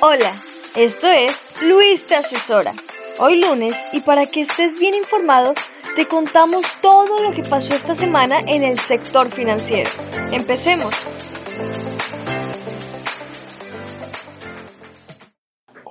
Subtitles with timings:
[0.00, 0.42] Hola,
[0.74, 2.74] esto es Luis te asesora.
[3.18, 5.54] Hoy lunes y para que estés bien informado,
[5.94, 9.90] te contamos todo lo que pasó esta semana en el sector financiero.
[10.32, 10.94] Empecemos.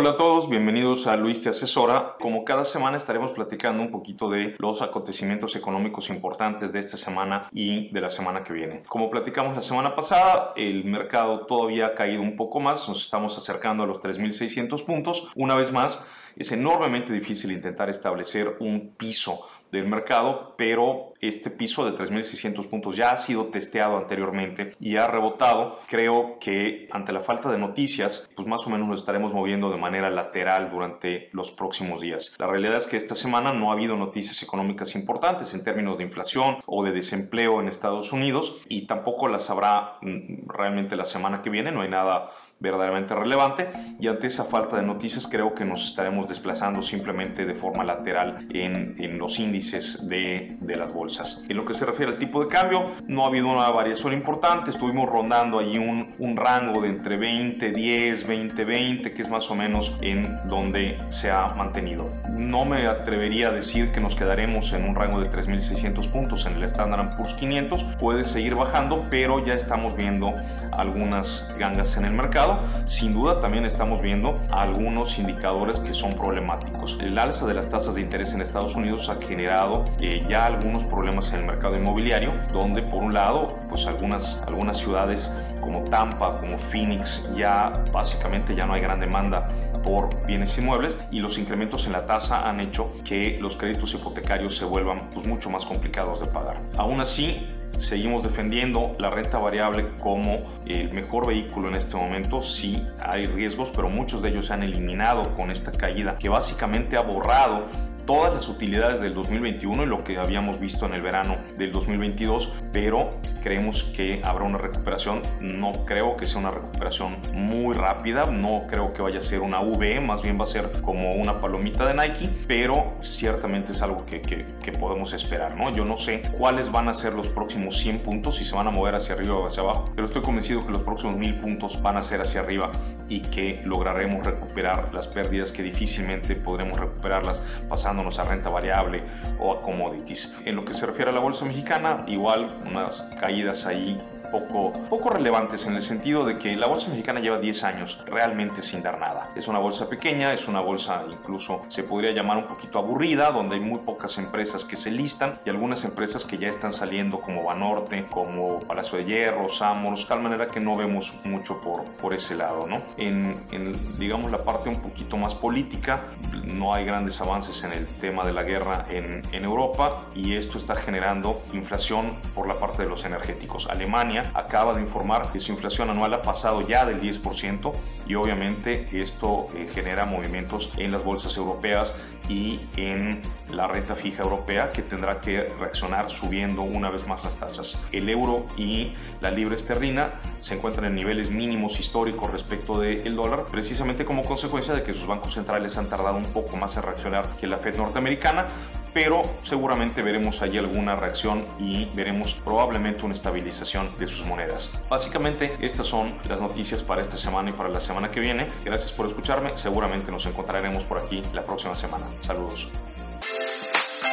[0.00, 2.14] Hola a todos, bienvenidos a Luis Te Asesora.
[2.20, 7.48] Como cada semana estaremos platicando un poquito de los acontecimientos económicos importantes de esta semana
[7.50, 8.84] y de la semana que viene.
[8.86, 13.36] Como platicamos la semana pasada, el mercado todavía ha caído un poco más, nos estamos
[13.36, 15.32] acercando a los 3.600 puntos.
[15.34, 21.84] Una vez más, es enormemente difícil intentar establecer un piso del mercado, pero este piso
[21.84, 25.78] de 3.600 puntos ya ha sido testeado anteriormente y ha rebotado.
[25.88, 29.76] Creo que ante la falta de noticias, pues más o menos nos estaremos moviendo de
[29.76, 32.34] manera lateral durante los próximos días.
[32.38, 36.04] La realidad es que esta semana no ha habido noticias económicas importantes en términos de
[36.04, 41.42] inflación o de desempleo en Estados Unidos y tampoco las habrá mm, realmente la semana
[41.42, 41.72] que viene.
[41.72, 42.30] No hay nada
[42.60, 47.54] verdaderamente relevante y ante esa falta de noticias creo que nos estaremos desplazando simplemente de
[47.54, 51.44] forma lateral en, en los índices de, de, las bolsas.
[51.48, 54.70] En lo que se refiere al tipo de cambio, no ha habido una variación importante,
[54.70, 59.50] estuvimos rondando ahí un, un rango de entre 20, 10, 20, 20, que es más
[59.50, 62.10] o menos en donde se ha mantenido.
[62.30, 66.54] No me atrevería a decir que nos quedaremos en un rango de 3.600 puntos en
[66.54, 70.34] el Standard Poor's 500, puede seguir bajando, pero ya estamos viendo
[70.72, 72.47] algunas gangas en el mercado
[72.84, 76.98] sin duda también estamos viendo algunos indicadores que son problemáticos.
[77.00, 80.84] El alza de las tasas de interés en Estados Unidos ha generado eh, ya algunos
[80.84, 86.36] problemas en el mercado inmobiliario, donde por un lado, pues algunas, algunas ciudades como Tampa,
[86.38, 89.48] como Phoenix, ya básicamente ya no hay gran demanda
[89.84, 94.56] por bienes inmuebles y los incrementos en la tasa han hecho que los créditos hipotecarios
[94.56, 96.60] se vuelvan pues, mucho más complicados de pagar.
[96.76, 97.46] Aún así,
[97.78, 102.42] seguimos defendiendo la renta variable como el mejor vehículo en este momento.
[102.42, 106.96] Sí hay riesgos, pero muchos de ellos se han eliminado con esta caída que básicamente
[106.96, 107.64] ha borrado
[108.08, 112.54] todas las utilidades del 2021 y lo que habíamos visto en el verano del 2022,
[112.72, 113.10] pero
[113.48, 115.22] creemos que habrá una recuperación.
[115.40, 119.62] No creo que sea una recuperación muy rápida, no creo que vaya a ser una
[119.62, 124.04] V, más bien va a ser como una palomita de Nike, pero ciertamente es algo
[124.04, 125.56] que, que, que podemos esperar.
[125.56, 125.72] ¿no?
[125.72, 128.70] Yo no sé cuáles van a ser los próximos 100 puntos, si se van a
[128.70, 131.96] mover hacia arriba o hacia abajo, pero estoy convencido que los próximos 1000 puntos van
[131.96, 132.70] a ser hacia arriba
[133.08, 139.02] y que lograremos recuperar las pérdidas que difícilmente podremos recuperarlas pasando a renta variable
[139.38, 140.38] o a commodities.
[140.44, 144.00] En lo que se refiere a la bolsa mexicana, igual unas caídas ahí
[144.30, 148.62] poco, poco relevantes en el sentido de que la bolsa mexicana lleva 10 años realmente
[148.62, 149.30] sin dar nada.
[149.34, 153.56] Es una bolsa pequeña, es una bolsa incluso se podría llamar un poquito aburrida, donde
[153.56, 157.44] hay muy pocas empresas que se listan y algunas empresas que ya están saliendo como
[157.44, 162.34] Banorte, como Palacio de Hierro, Samos, tal manera que no vemos mucho por, por ese
[162.34, 162.66] lado.
[162.66, 162.82] ¿no?
[162.96, 166.04] En, en, digamos, la parte un poquito más política,
[166.44, 170.58] no hay grandes avances en el tema de la guerra en, en Europa y esto
[170.58, 173.68] está generando inflación por la parte de los energéticos.
[173.68, 177.72] Alemania acaba de informar que su inflación anual ha pasado ya del 10%
[178.08, 181.94] y obviamente esto eh, genera movimientos en las bolsas europeas
[182.28, 187.38] y en la renta fija europea que tendrá que reaccionar subiendo una vez más las
[187.38, 187.86] tasas.
[187.92, 190.10] El euro y la libra esterlina
[190.40, 195.06] se encuentran en niveles mínimos históricos respecto del dólar, precisamente como consecuencia de que sus
[195.06, 198.46] bancos centrales han tardado un poco más en reaccionar que la Fed norteamericana,
[198.92, 204.84] pero seguramente veremos allí alguna reacción y veremos probablemente una estabilización de sus monedas.
[204.88, 208.46] Básicamente estas son las noticias para esta semana y para la semana que viene.
[208.64, 212.06] Gracias por escucharme, seguramente nos encontraremos por aquí la próxima semana.
[212.20, 212.68] Saludos.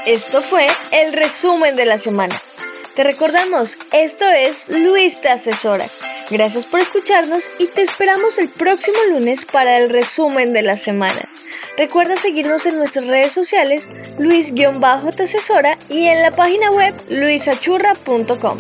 [0.08, 2.36] Esto fue el resumen de la semana.
[2.96, 5.86] Te recordamos, esto es Luis te asesora.
[6.32, 11.22] Gracias por escucharnos y te esperamos el próximo lunes para el resumen de la semana.
[11.78, 14.66] Recuerda seguirnos en nuestras redes sociales, Luis-te
[15.24, 18.58] asesora y en la página web luisachurra.com.